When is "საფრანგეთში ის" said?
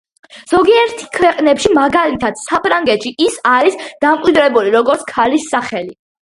2.45-3.37